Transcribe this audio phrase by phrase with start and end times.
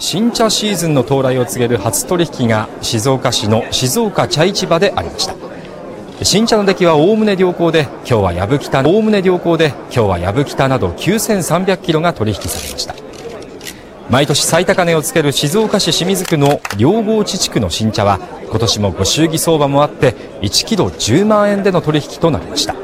[0.00, 5.34] 新茶シーズンの到来を告げる初取引が静岡市の静岡茶市場でありました。
[6.24, 12.94] 新茶の出来はおおむね良好で今日は藪北おおむね良好で今日は藪北など9300キロが取引されました。
[14.08, 22.74] 毎年最高値をつける静岡市清水区の両郷地地区の新茶は今年もご祝儀相場もあって1キロ10万円での取引となりました。